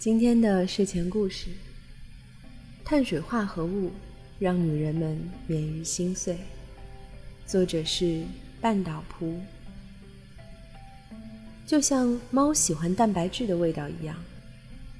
[0.00, 1.50] 今天的睡前故事：
[2.82, 3.90] 碳水化合物
[4.38, 6.38] 让女人们免于心碎。
[7.46, 8.22] 作者是
[8.62, 9.38] 半岛蒲。
[11.66, 14.16] 就像猫喜欢蛋白质的味道一样，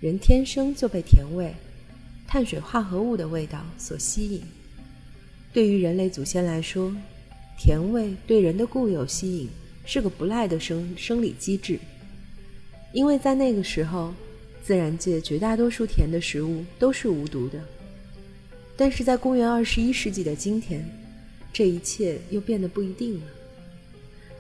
[0.01, 1.51] 人天生就被甜味、
[2.27, 4.43] 碳水化合物的味道所吸引。
[5.51, 6.95] 对于人类祖先来说，
[7.59, 9.49] 甜味对人的固有吸引
[9.87, 11.81] 是个不赖的生生理机制，
[12.93, 14.13] 因为在那个时候。
[14.71, 17.59] 自然界绝大多数甜的食物都是无毒的，
[18.77, 20.89] 但是在公元二十一世纪的今天，
[21.53, 23.27] 这一切又变得不一定了。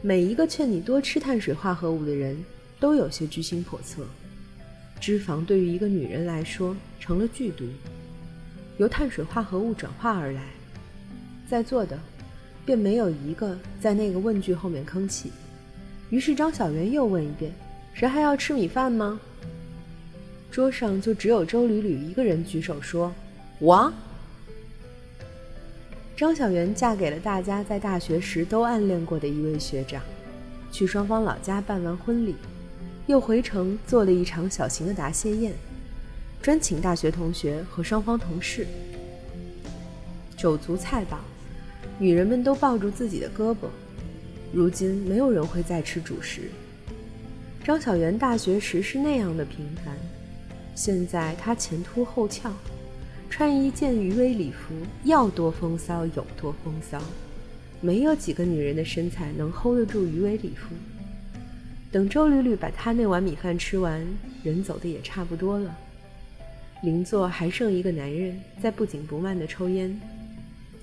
[0.00, 2.36] 每一个劝你多吃碳水化合物的人，
[2.78, 4.06] 都有些居心叵测。
[5.00, 7.64] 脂肪对于一个女人来说成了剧毒，
[8.78, 10.44] 由碳水化合物转化而来。
[11.48, 11.98] 在座的，
[12.64, 15.32] 便没有一个在那个问句后面吭气。
[16.08, 17.52] 于是张小媛又问一遍
[17.92, 19.20] ：“谁还要吃米饭吗？”
[20.50, 23.12] 桌上就只有周吕吕一个人举手说
[23.60, 23.92] ：“我。”
[26.16, 30.02] 张小媛嫁给了大家在大学时都暗恋过的一位学长，
[30.70, 32.34] 去双方老家办完婚礼，
[33.06, 35.52] 又回城做了一场小型的答谢宴，
[36.42, 38.66] 专请大学同学和双方同事。
[40.36, 41.20] 酒足菜饱，
[41.98, 43.68] 女人们都抱住自己的胳膊。
[44.52, 46.50] 如今没有人会再吃主食。
[47.62, 49.94] 张小媛大学时是那样的平凡。
[50.80, 52.50] 现在她前凸后翘，
[53.28, 56.98] 穿一件鱼尾礼服，要多风骚有多风骚。
[57.82, 60.74] 没有几个女人的身材能 hold 得住鱼尾礼服。
[61.92, 64.02] 等周吕吕把她那碗米饭吃完，
[64.42, 65.76] 人走的也差不多了。
[66.82, 70.00] 邻座还剩一个男人在不紧不慢地抽烟，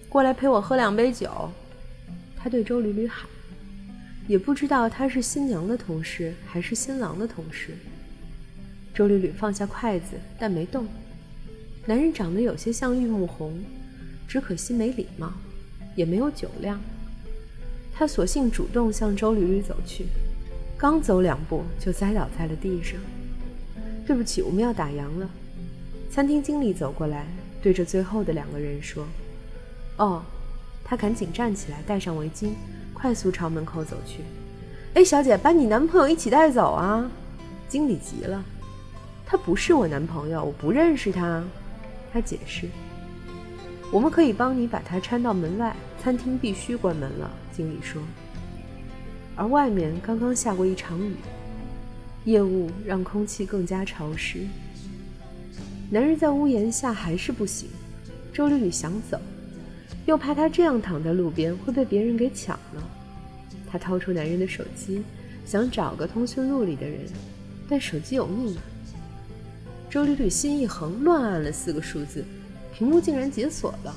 [0.07, 1.49] 过来陪我喝两杯酒。
[2.35, 3.27] 他对周吕吕喊，
[4.27, 7.75] 也不知道他是新娘的同事还是新郎的同事。
[8.97, 10.87] 周吕吕放下筷子，但没动。
[11.85, 13.63] 男人长得有些像玉木红，
[14.27, 15.31] 只可惜没礼貌，
[15.95, 16.81] 也没有酒量。
[17.93, 20.07] 他索性主动向周吕吕走去，
[20.79, 22.99] 刚走两步就栽倒在了地上。
[24.03, 25.29] 对不起，我们要打烊了。
[26.09, 27.27] 餐厅经理走过来，
[27.61, 29.05] 对着最后的两个人说
[29.97, 30.23] ：“哦。”
[30.83, 32.49] 他赶紧站起来，戴上围巾，
[32.95, 34.21] 快速朝门口走去。
[34.95, 37.11] 哎，小姐，把你男朋友一起带走啊！
[37.69, 38.43] 经理急了。
[39.29, 41.43] 他不是我男朋友，我不认识他。
[42.13, 42.65] 他解释
[43.91, 48.01] ：“我们可以帮你把他搀到门外，餐厅必须关门了。”经理说。
[49.35, 51.15] 而外面刚刚下过一场雨，
[52.23, 54.47] 夜雾让空气更加潮湿。
[55.89, 57.69] 男人在屋檐下还是不行。
[58.33, 59.19] 周丽丽想走，
[60.05, 62.83] 又怕他这样躺在路边会被别人给抢了。
[63.69, 65.03] 她掏出男人的手机，
[65.45, 67.01] 想找个通讯录里的人，
[67.67, 68.61] 但手机有密码。
[69.89, 72.23] 周丽丽心一横，乱按了四个数字，
[72.73, 73.95] 屏幕竟然解锁了，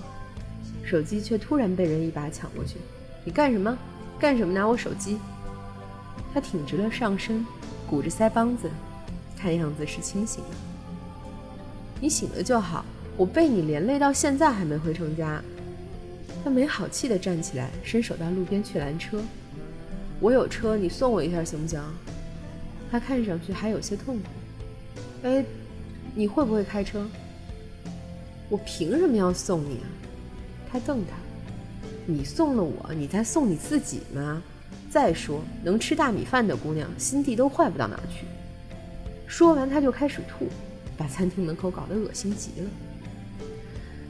[0.84, 2.76] 手机却突然被人一把抢过去。
[3.24, 3.76] 你干什么？
[4.18, 5.18] 干什么拿我手机？
[6.32, 7.44] 他挺直了上身，
[7.88, 8.70] 鼓着腮帮子，
[9.36, 10.50] 看样子是清醒的。
[12.00, 12.84] 你醒了就好，
[13.16, 15.42] 我被你连累到现在还没回成家。
[16.44, 19.20] 他没好气地站起来，伸手到路边去拦车。
[20.20, 21.82] 我有车，你送我一下行不行？
[22.92, 24.24] 他看上去还有些痛苦。
[25.24, 25.44] 哎。
[26.14, 27.06] 你会不会开车？
[28.48, 29.86] 我凭什么要送你啊？
[30.70, 31.16] 他瞪他，
[32.04, 34.42] 你送了我，你在送你自己吗？
[34.90, 38.24] 再说，能吃大米饭的姑娘，心地都坏不到哪去。
[39.26, 40.48] 说完，他就开始吐，
[40.96, 42.68] 把餐厅门口搞得恶心极了。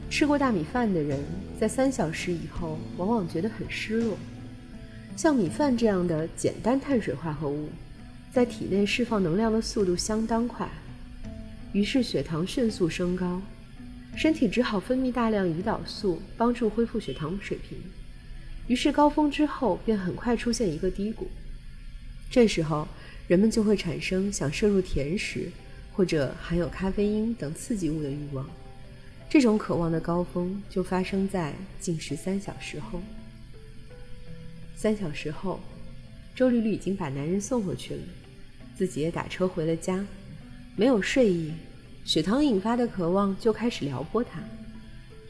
[0.09, 1.19] 吃过大米饭的人，
[1.59, 4.17] 在三小时以后，往往觉得很失落。
[5.15, 7.69] 像米饭这样的简单碳水化合物，
[8.31, 10.67] 在体内释放能量的速度相当快。
[11.73, 13.41] 于是血糖迅速升高，
[14.15, 17.77] 身体只好分泌大量胰岛素帮助恢复血糖水平。
[18.67, 21.27] 于是高峰之后便很快出现一个低谷，
[22.29, 22.87] 这时候
[23.27, 25.49] 人们就会产生想摄入甜食
[25.93, 28.49] 或者含有咖啡因等刺激物的欲望。
[29.29, 33.01] 这种渴望的高峰就发生在进食三小时后。
[34.75, 35.59] 三小时后，
[36.35, 38.03] 周丽丽已经把男人送回去了，
[38.75, 40.05] 自己也打车回了家。
[40.75, 41.51] 没有睡意，
[42.05, 44.39] 血糖引发的渴望就开始撩拨他，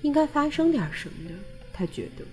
[0.02, 1.36] 应该发生点什么的，
[1.74, 2.24] 他觉得。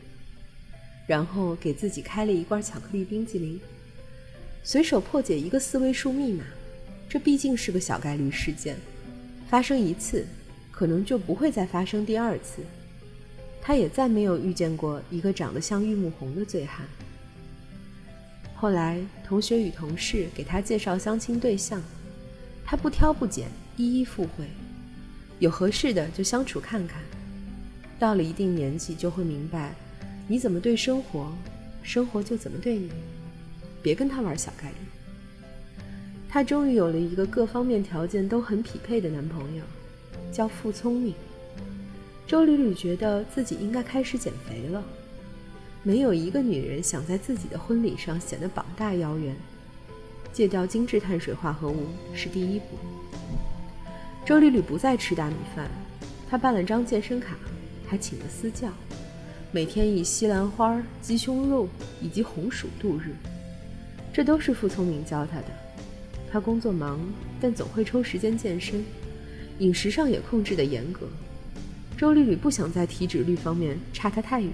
[1.07, 3.59] 然后给自己开了一罐巧克力冰激凌，
[4.63, 6.45] 随手破解一个四位数密码，
[7.09, 8.77] 这毕竟是个小概率事件，
[9.49, 10.27] 发生一次，
[10.71, 12.63] 可能就不会再发生第二次。
[13.63, 16.87] 他也再没有遇见过一个长得像玉木宏的醉汉。
[18.55, 21.83] 后来，同学与同事给他介绍相亲对象。
[22.71, 23.49] 他不挑不拣，
[23.79, 24.47] 一一赴会，
[25.39, 27.01] 有合适的就相处看看。
[27.99, 29.75] 到了一定年纪，就会明白，
[30.27, 31.33] 你怎么对生活，
[31.83, 32.91] 生活就怎么对你。
[33.81, 34.77] 别跟他玩小概率。
[36.29, 39.65] 她终于有了一个各方面条件都很匹配的男朋友，
[40.31, 41.15] 叫傅聪明。
[42.27, 44.85] 周吕吕觉得自己应该开始减肥了。
[45.83, 49.35] 没有一个女人想在自己的婚礼上显得膀大腰圆，
[50.39, 52.67] 戒掉精致碳水化合物是第一步。
[54.25, 55.69] 周丽丽不再吃大米饭，
[56.31, 57.37] 她办了张健身卡，
[57.89, 58.69] 还请了私教，
[59.51, 61.69] 每天以西兰花、鸡胸肉
[62.01, 63.17] 以及红薯度日。
[64.13, 65.47] 这都是傅聪明教她的。
[66.31, 67.01] 他工作忙，
[67.41, 68.85] 但总会抽时间健身，
[69.59, 71.09] 饮食上也控制得严格。
[71.97, 74.53] 周丽丽不想在体脂率方面差他太远，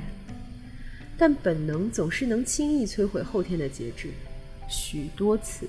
[1.19, 4.09] 但本能总是能轻易摧毁后天的节制。
[4.69, 5.69] 许多次，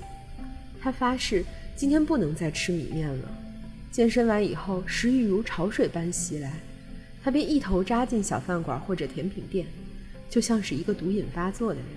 [0.80, 1.44] 他发誓
[1.74, 3.28] 今天不能再吃米面了。
[3.90, 6.52] 健身完以后，食欲如潮水般袭来，
[7.22, 9.66] 他便一头扎进小饭馆或者甜品店，
[10.28, 11.88] 就像是一个毒瘾发作的人。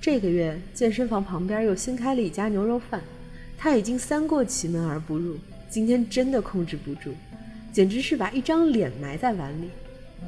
[0.00, 3.00] 这个月健身房旁边又新开了一家牛肉饭，
[3.56, 5.36] 他已经三过其门而不入，
[5.68, 7.12] 今天真的控制不住，
[7.72, 9.68] 简直是把一张脸埋在碗里。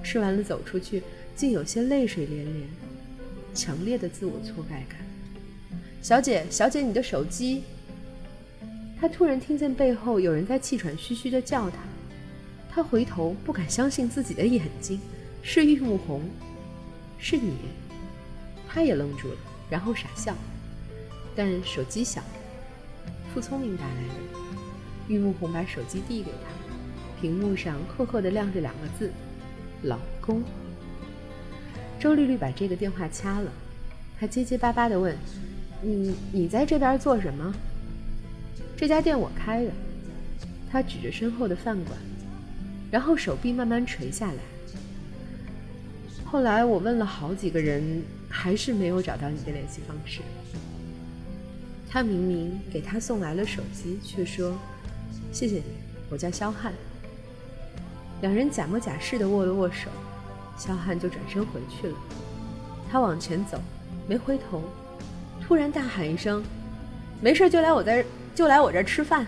[0.04, 1.02] 吃完了走出去，
[1.34, 2.68] 竟有些泪水连连，
[3.54, 4.98] 强烈的自我挫败感。
[6.08, 7.64] 小姐，小姐，你的手机。
[8.98, 11.76] 他突然听见背后有人在气喘吁吁地叫他，
[12.70, 14.98] 他回头不敢相信自己的眼睛，
[15.42, 16.22] 是玉木红，
[17.18, 17.56] 是你。
[18.66, 19.36] 他也愣住了。
[19.68, 20.34] 然后傻笑，
[21.36, 22.30] 但手机响了，
[23.34, 24.14] 傅聪明打来的。
[25.08, 29.12] 玉木红把手机递给他，屏幕上赫赫的亮着两个字
[29.84, 30.42] ：“老公。”
[32.00, 33.52] 周丽丽把这个电话掐了，
[34.18, 35.14] 她结结巴巴的问
[35.82, 37.54] ：“你你在这边做什么？”
[38.76, 39.70] 这家店我开的。
[40.70, 41.98] 他指着身后的饭馆，
[42.90, 44.38] 然后手臂慢慢垂下来。
[46.24, 48.02] 后来我问了好几个人。
[48.30, 50.20] 还是没有找到你的联系方式。
[51.88, 54.54] 他明明给他送来了手机，却说
[55.32, 55.64] ：“谢谢你，
[56.10, 56.74] 我叫肖汉。”
[58.20, 59.88] 两人假模假式的握了握手，
[60.58, 61.96] 肖汉就转身回去了。
[62.90, 63.58] 他往前走，
[64.06, 64.62] 没回头，
[65.48, 66.44] 突然大喊一声
[67.22, 68.04] ：“没事就来我这儿，
[68.34, 69.26] 就来我这儿吃饭。”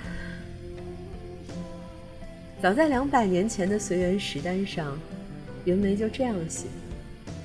[2.60, 4.98] 早在两百年前的随园食单上，
[5.64, 6.66] 袁枚就这样写：“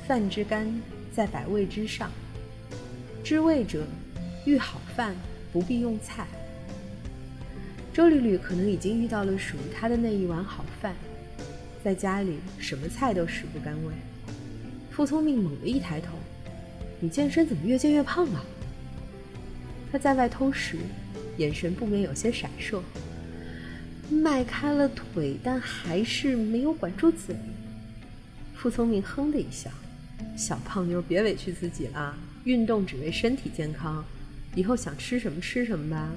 [0.06, 0.68] 饭之甘。”
[1.16, 2.12] 在百味之上，
[3.24, 3.82] 知味者
[4.46, 5.16] 欲好饭，
[5.54, 6.28] 不必用菜。
[7.94, 10.94] 周丽丽可能已经遇到了属于她的那一碗好饭，
[11.82, 13.94] 在家里什么菜都食不甘味。
[14.92, 16.10] 傅聪明猛地一抬头
[17.00, 18.44] ：“你健身怎么越健越胖啊？”
[19.96, 20.78] 他在外偷食，
[21.38, 22.82] 眼神不免有些闪烁，
[24.12, 27.34] 迈开了腿，但还是没有管住嘴。
[28.54, 29.72] 傅聪明哼的一笑。
[30.36, 32.14] 小胖妞，别委屈自己了，
[32.44, 34.04] 运动只为身体健康，
[34.54, 36.12] 以后想吃什么吃什么吧。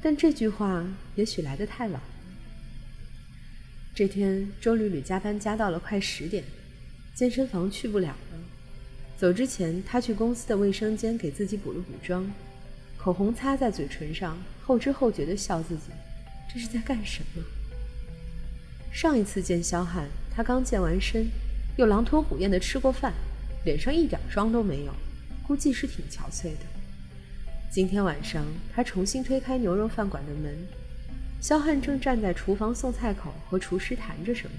[0.00, 0.82] 但这句话
[1.14, 2.00] 也许来得太晚。
[3.94, 6.42] 这天，周吕吕加班加到了快十点，
[7.14, 8.16] 健身房去不了。
[9.22, 12.28] 走之前，他去公司的卫生间给自己补了补妆，
[12.98, 15.92] 口红擦在嘴唇上，后知后觉地笑自己，
[16.52, 17.42] 这是在干什么？
[18.92, 21.28] 上一次见肖汉，他刚健完身。
[21.76, 23.14] 又狼吞虎咽的吃过饭，
[23.64, 24.92] 脸上一点妆都没有，
[25.46, 26.66] 估计是挺憔悴的。
[27.70, 28.44] 今天晚上，
[28.74, 30.52] 他重新推开牛肉饭馆的门，
[31.40, 34.56] 肖汉正站在厨房送菜口和厨师谈着什么。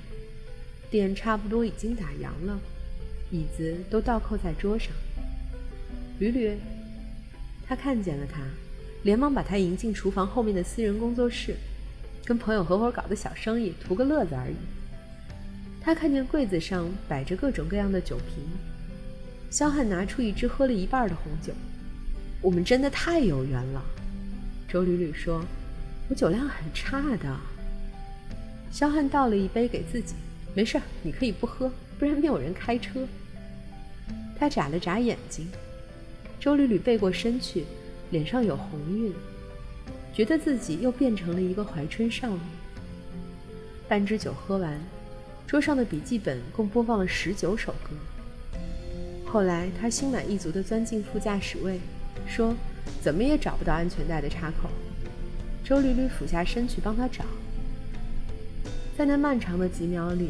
[0.89, 2.57] 店差不多已经打烊了，
[3.33, 4.93] 椅子都倒扣在桌上。
[6.19, 6.55] 吕吕，
[7.67, 8.41] 他看见了他，
[9.01, 11.55] 连忙把他迎进厨房后面的私人工作室，
[12.23, 14.55] 跟朋友合伙搞的小生意，图个乐子而已。
[15.81, 18.45] 他看见柜子上摆着各种各样的酒瓶，
[19.49, 21.51] 肖汉拿出一支喝了一半的红酒。
[22.39, 23.83] 我们真的太有缘了，
[24.67, 25.43] 周吕吕说
[26.07, 27.35] ：“我酒量很差的。”
[28.69, 30.13] 肖汉倒了一杯给自己，
[30.53, 33.07] 没事，你可以不喝，不然没有人开车。
[34.37, 35.47] 他眨了眨眼睛，
[36.39, 37.65] 周吕吕背过身去，
[38.11, 39.13] 脸上有红晕，
[40.13, 42.41] 觉得自己又变成了一个怀春少女。
[43.87, 44.79] 半支酒喝完。
[45.45, 47.95] 桌上的笔记本共播放了十九首歌。
[49.23, 51.79] 后来，他心满意足地钻进副驾驶位，
[52.27, 52.55] 说
[53.03, 54.67] ：“怎么也找不到安全带的插口。”
[55.63, 57.23] 周吕吕俯下身去帮他找。
[58.97, 60.29] 在那漫长的几秒里，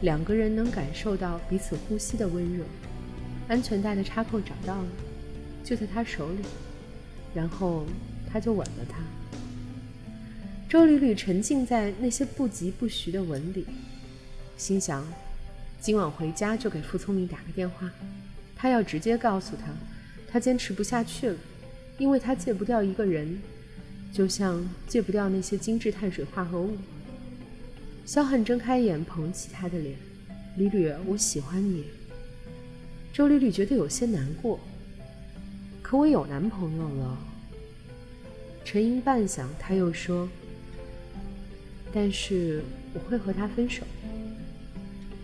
[0.00, 2.64] 两个人能感受到彼此呼吸的温热。
[3.48, 4.88] 安全带的插扣找到了，
[5.62, 6.38] 就在他手里。
[7.34, 7.84] 然后，
[8.30, 8.98] 他就吻了她。
[10.68, 13.66] 周缕缕沉浸在那些不疾不徐的吻里，
[14.56, 15.06] 心想：
[15.80, 17.90] 今晚回家就给傅聪明打个电话，
[18.56, 19.72] 他要直接告诉他，
[20.28, 21.36] 他坚持不下去了，
[21.98, 23.38] 因为他戒不掉一个人，
[24.12, 26.76] 就像戒不掉那些精致碳水化合物。
[28.06, 29.96] 肖汉睁开眼，捧起他的脸
[30.56, 31.84] ：“缕缕，我喜欢你。”
[33.14, 34.58] 周缕缕觉得有些难过，
[35.80, 37.16] 可我有男朋友了。
[38.64, 40.28] 沉吟半晌，他又说。
[41.92, 42.60] 但是
[42.92, 43.84] 我会和他分手。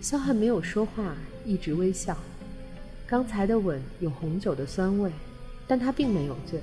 [0.01, 2.17] 肖汉没有说话，一直微笑。
[3.09, 5.11] 刚才的吻有红酒的酸味，
[5.67, 6.61] 但他并没有醉。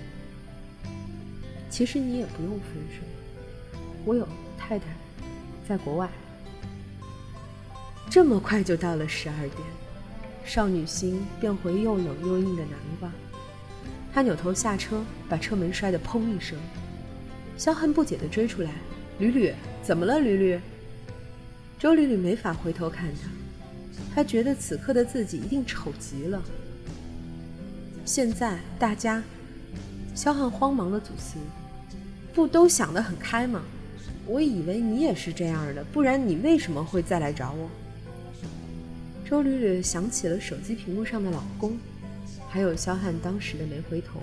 [1.69, 3.03] 其实你也不用分手，
[4.05, 4.25] 我有
[4.57, 4.85] 太太，
[5.67, 6.09] 在国外。
[8.09, 9.61] 这么快就到了十二点，
[10.47, 13.11] 少女心变回又冷又硬的南瓜。
[14.13, 16.57] 他扭头下车，把车门摔得砰一声。
[17.57, 18.71] 萧汉不解地追出来。
[19.19, 20.19] 吕吕，怎么了？
[20.19, 20.59] 吕吕。
[21.77, 23.29] 周吕吕没法回头看他，
[24.15, 26.41] 他觉得此刻的自己一定丑极了。
[28.05, 29.21] 现在大家，
[30.15, 31.37] 萧汉慌忙的组词，
[32.33, 33.61] 不都想得很开吗？
[34.25, 37.69] 我以为你也是这样的，不然你为什么会再来找我？
[39.29, 41.77] 周吕吕想起了手机屏幕上的老公，
[42.47, 44.21] 还有肖汉当时的没回头。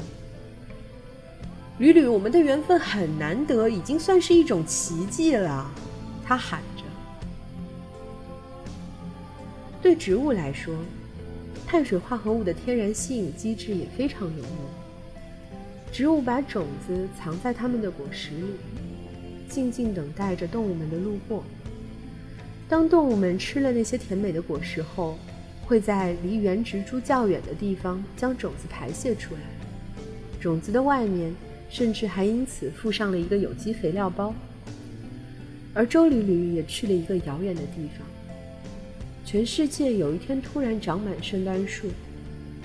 [1.77, 5.71] 屡屡，我们的缘分很难得，已经算是一种奇迹了。
[6.25, 6.85] 他喊着。
[9.83, 10.75] 对植物来说，
[11.67, 14.49] 碳水化合物的天然吸引机制也非常有用。
[15.93, 18.55] 植物把种子藏在它们的果实里，
[19.51, 21.45] 静静等待着动物们的路过。
[22.75, 25.17] 当动物们吃了那些甜美的果实后，
[25.63, 29.41] 会在离原植株较远的地方将种子排泄出来。
[30.41, 31.33] 种子的外面。
[31.71, 34.33] 甚至还因此附上了一个有机肥料包，
[35.73, 38.07] 而周缕缕也去了一个遥远的地方。
[39.25, 41.89] 全世界有一天突然长满圣诞树，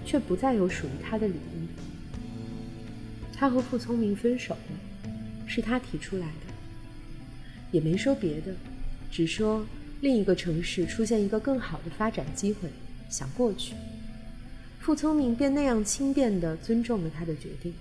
[0.06, 2.20] 却不再有属于他的礼物。
[3.36, 5.10] 他和傅聪明分手了，
[5.48, 6.54] 是他提出来的，
[7.72, 8.54] 也没说别的，
[9.10, 9.66] 只说
[10.02, 12.70] 另一个城市出现一个更好的发展机会，
[13.10, 13.74] 想过去。
[14.80, 17.74] 傅聪明便那样轻便地尊重了他的决定。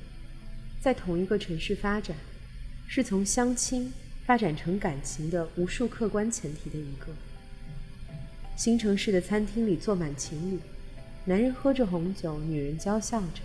[0.80, 2.16] 在同一个城市发展，
[2.86, 3.92] 是从相亲
[4.24, 7.06] 发展成感情的无数客观前提的一个。
[8.56, 10.58] 新城市的餐厅里坐满情侣，
[11.24, 13.42] 男人喝着红酒，女人娇笑着。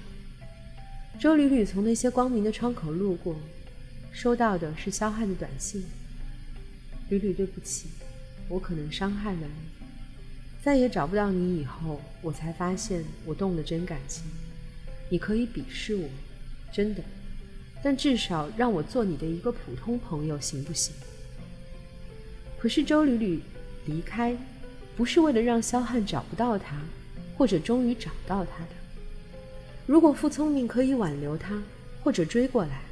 [1.19, 3.35] 周屡屡从那些光明的窗口路过，
[4.11, 5.85] 收到的是肖汉的短信
[7.09, 7.87] ：“屡屡，对不起，
[8.49, 9.85] 我可能伤害了你。
[10.61, 14.23] 再也找不到你以后，我才发现我动了真感情。
[15.09, 16.07] 你可以鄙视我，
[16.71, 17.03] 真的。”
[17.83, 20.93] 但至少让我做你的一个普通朋友，行不行？
[22.57, 23.41] 可是周吕吕
[23.85, 24.33] 离开，
[24.95, 26.77] 不是为了让萧汉找不到他，
[27.35, 28.69] 或者终于找到他的。
[29.85, 31.61] 如果傅聪明可以挽留他，
[32.01, 32.83] 或者追过来，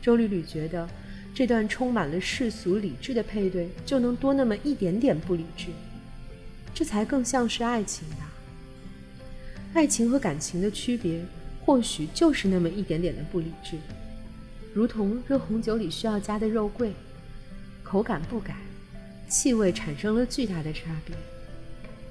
[0.00, 0.88] 周吕吕觉得
[1.34, 5.68] 这段充满了世俗理智的配对就能多那么一点点不理智，
[6.74, 8.28] 这才更像是爱情啊！
[9.72, 11.24] 爱情和感情的区别，
[11.64, 13.78] 或许就是那么一点点的不理智。
[14.74, 16.92] 如同热红酒里需要加的肉桂，
[17.82, 18.54] 口感不改，
[19.28, 21.16] 气味产生了巨大的差别。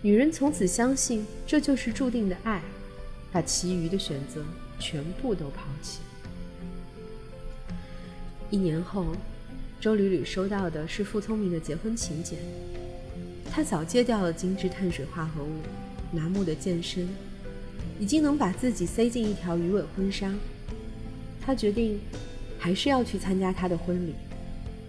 [0.02, 2.60] 女人从此相信这就是注定的爱，
[3.32, 4.44] 把其余的选择
[4.80, 6.00] 全部都抛弃。
[8.52, 9.08] 一年后，
[9.80, 12.38] 周缕缕收到的是傅聪明的结婚请柬。
[13.50, 17.10] 他早戒掉了精致碳水化合物，麻木的健身，
[18.00, 20.32] 已经能把自己塞进一条鱼尾婚纱。
[21.44, 22.00] 他决定。
[22.64, 24.14] 还是要去参加他的婚礼，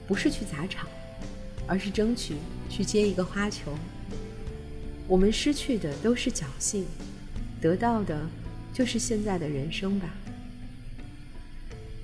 [0.07, 0.87] 不是去砸场，
[1.67, 2.35] 而是争取
[2.69, 3.73] 去接一个花球。
[5.09, 6.85] 我们失去的都是侥幸，
[7.63, 8.29] 得到的
[8.75, 10.11] 就是现在的人生吧。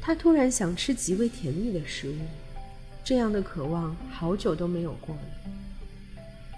[0.08, 2.14] 他突然想吃极为甜蜜的食物，
[3.04, 5.22] 这样的渴望好久都没有过了。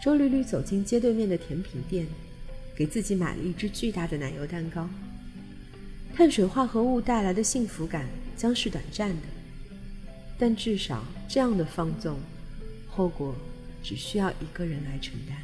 [0.00, 2.07] 周绿绿走进街对面的甜品店，
[2.76, 4.88] 给自己买了一只巨大的奶油蛋糕。
[6.14, 8.07] 碳水化合物带来的幸福感。
[8.37, 9.26] 将是短暂的，
[10.38, 12.19] 但至少这样的放纵，
[12.88, 13.35] 后果
[13.83, 15.37] 只需要一个人来承担。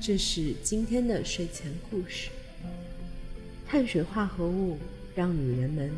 [0.00, 2.30] 这是今天的睡前故事。
[3.66, 4.78] 碳水化合物
[5.18, 5.90] 让女人们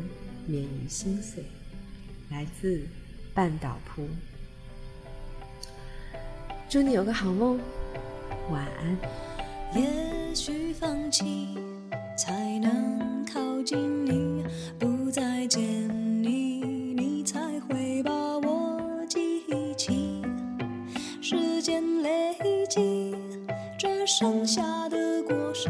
[0.47, 1.43] 免于心碎，
[2.31, 2.81] 来自
[3.35, 4.07] 半岛铺。
[6.67, 7.59] 祝你有个好梦，
[8.49, 8.97] 晚安。
[9.79, 11.55] 也许放弃
[12.17, 14.43] 才能靠近你。
[14.79, 15.45] 不再。
[15.45, 15.61] 见
[16.23, 16.63] 你，
[16.95, 19.43] 你才会把我记
[19.75, 20.23] 起。
[21.21, 22.33] 时间累
[22.69, 23.13] 积，
[23.77, 25.69] 这剩下的果实，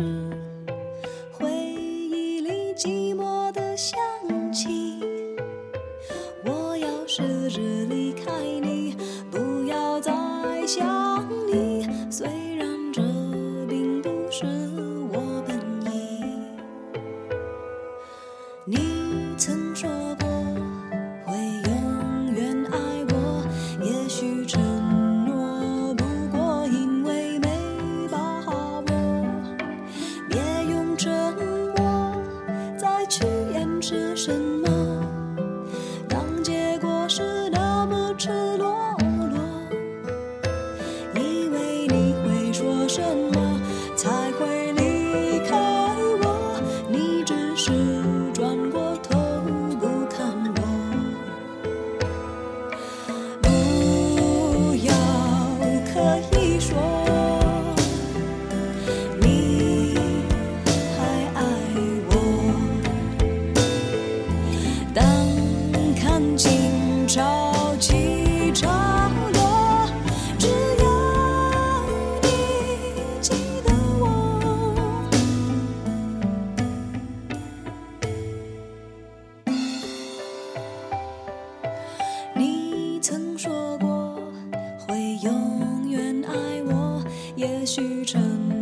[87.41, 88.60] 也许沉默。